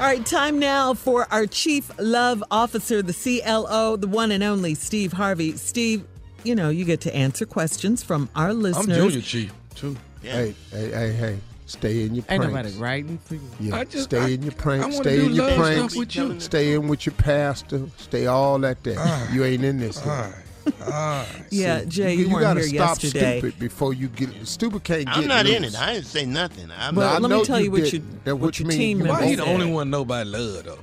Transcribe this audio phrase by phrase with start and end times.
[0.00, 4.74] All right, time now for our Chief Love Officer, the CLO, the one and only
[4.74, 5.56] Steve Harvey.
[5.56, 6.04] Steve,
[6.44, 8.96] you know, you get to answer questions from our listeners.
[8.96, 9.96] I'm Junior Chief, too.
[10.22, 11.38] Hey, hey, hey, hey.
[11.66, 12.46] Stay in your Ain't pranks.
[12.46, 13.40] nobody writing for you.
[13.60, 14.84] Yeah, I just- stay I- in your I pranks.
[14.86, 15.96] wanna Stay do in your love pranks.
[15.96, 16.40] with you.
[16.40, 17.82] Stay in with your pastor.
[17.98, 18.96] Stay all that there.
[18.98, 19.32] Ah.
[19.32, 19.98] you ain't in this.
[19.98, 20.12] All here.
[20.14, 20.34] right.
[20.66, 21.26] All right.
[21.50, 23.38] Yeah, Jay, you, you, weren't gotta here stop yesterday.
[23.40, 24.84] stupid before you get stupid.
[24.84, 25.74] Can't get I'm not in it.
[25.80, 26.70] I didn't say nothing.
[26.76, 28.78] I'm Well, Nah, I let me tell you what you- what what your you mean.
[28.78, 30.78] team You member Why he the only one know about love, though?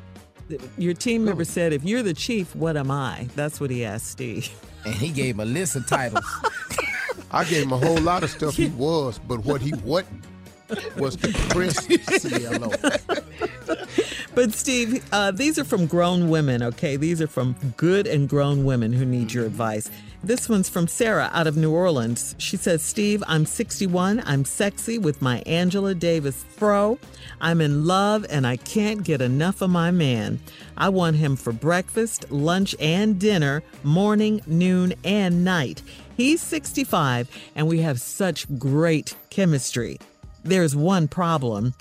[0.78, 3.28] Your team member said, if you're the chief, what am I?
[3.36, 4.50] That's what he asked Steve.
[4.86, 6.24] And he gave him a list of titles.
[7.32, 10.24] I gave him a whole lot of stuff he was, but what he wasn't
[10.98, 11.80] was the Chris
[12.22, 12.70] CLO.
[14.36, 16.98] But Steve, uh, these are from grown women, okay?
[16.98, 19.90] These are from good and grown women who need your advice.
[20.26, 22.36] This one's from Sarah out of New Orleans.
[22.38, 24.22] She says, Steve, I'm 61.
[24.26, 27.00] I'm sexy with my Angela Davis fro.
[27.40, 30.42] I'm in love and I can't get enough of my man.
[30.76, 35.82] I want him for breakfast, lunch, and dinner, morning, noon, and night.
[36.18, 39.98] He's 65 and we have such great chemistry.
[40.44, 41.74] There's one problem.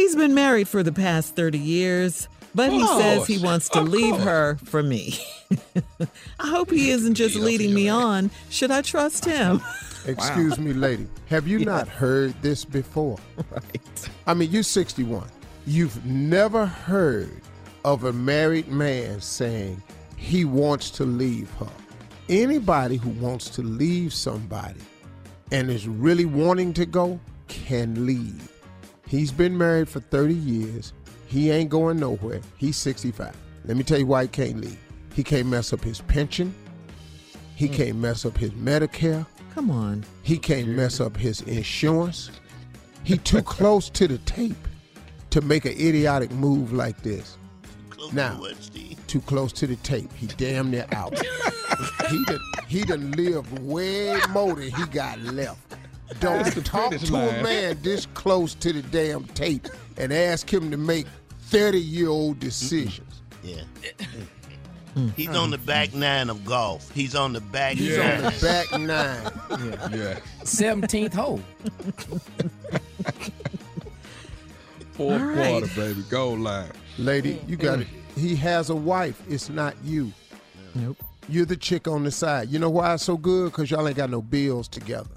[0.00, 3.82] He's been married for the past 30 years, but he Of says he wants to
[3.82, 4.24] leave course.
[4.24, 5.18] her for me.
[6.40, 8.30] I hope he isn't just leading me on.
[8.48, 9.60] Should I trust him?
[10.06, 11.06] Excuse me, lady.
[11.28, 13.18] Have you not heard this before?
[13.50, 14.10] right.
[14.26, 15.28] I mean, you're 61.
[15.66, 17.42] You've never heard
[17.84, 19.82] of a married man saying
[20.16, 21.68] he wants to leave her.
[22.30, 24.80] Anybody who wants to leave somebody
[25.52, 28.50] and is really wanting to go can leave.
[29.10, 30.92] He's been married for 30 years.
[31.26, 32.40] He ain't going nowhere.
[32.58, 33.36] He's 65.
[33.64, 34.78] Let me tell you why he can't leave.
[35.12, 36.54] He can't mess up his pension.
[37.56, 37.74] He hmm.
[37.74, 39.26] can't mess up his Medicare.
[39.52, 40.04] Come on.
[40.22, 42.30] He can't mess up his insurance.
[43.02, 44.68] He too close to the tape
[45.30, 47.36] to make an idiotic move like this.
[47.90, 48.96] close Now, to what, Steve?
[49.08, 50.12] too close to the tape.
[50.12, 51.18] He damn near out.
[52.08, 55.69] he done, he done lived way more than he got left.
[56.18, 60.70] Don't talk finish to a man this close to the damn tape and ask him
[60.70, 61.06] to make
[61.42, 63.22] 30 year old decisions.
[63.42, 63.62] Yeah.
[65.16, 66.90] He's on the back nine of golf.
[66.92, 68.24] He's on the back He's nine.
[68.24, 69.30] on the back nine.
[69.92, 69.96] Yeah.
[69.96, 70.18] yeah.
[70.42, 71.40] 17th hole.
[74.92, 75.48] Fourth All right.
[75.62, 76.02] quarter, baby.
[76.10, 76.70] Goal line.
[76.98, 77.86] Lady, you got it.
[78.16, 79.22] He has a wife.
[79.28, 80.12] It's not you.
[80.74, 80.96] Nope.
[81.28, 82.48] You're the chick on the side.
[82.48, 83.52] You know why it's so good?
[83.52, 85.08] Because y'all ain't got no bills together.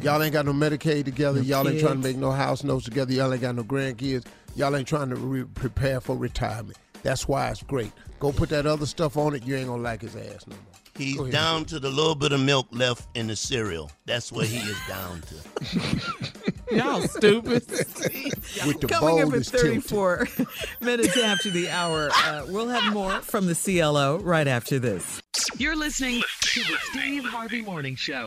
[0.00, 1.40] Y'all ain't got no Medicaid together.
[1.40, 3.12] No y'all ain't trying to make no house notes together.
[3.12, 4.26] Y'all ain't got no grandkids.
[4.54, 6.76] Y'all ain't trying to re- prepare for retirement.
[7.02, 7.92] That's why it's great.
[8.20, 9.44] Go put that other stuff on it.
[9.44, 10.64] You ain't gonna like his ass no more.
[10.96, 11.32] He's ahead.
[11.32, 13.90] down to the little bit of milk left in the cereal.
[14.04, 16.74] That's where he is down to.
[16.74, 17.64] Y'all stupid.
[18.66, 19.84] With the Coming up bowl at is tilted.
[19.84, 20.28] 34
[20.80, 25.22] minutes after the hour, uh, we'll have more from the CLO right after this.
[25.56, 28.26] You're listening to the Steve Harvey Morning Show.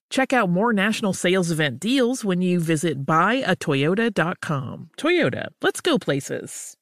[0.11, 4.89] Check out more national sales event deals when you visit buyatoyota.com.
[4.97, 6.75] Toyota, let's go places.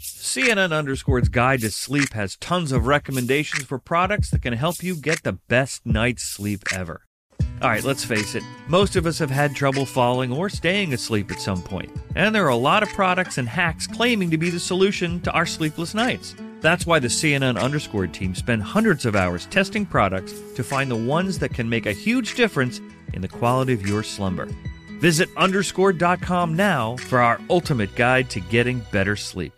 [0.00, 4.96] CNN Underscore's Guide to Sleep has tons of recommendations for products that can help you
[4.96, 7.02] get the best night's sleep ever.
[7.60, 11.30] All right, let's face it, most of us have had trouble falling or staying asleep
[11.30, 14.48] at some point, and there are a lot of products and hacks claiming to be
[14.48, 16.34] the solution to our sleepless nights.
[16.66, 20.96] That's why the CNN Underscored team spend hundreds of hours testing products to find the
[20.96, 22.80] ones that can make a huge difference
[23.12, 24.48] in the quality of your slumber.
[24.98, 29.55] Visit underscored.com now for our ultimate guide to getting better sleep.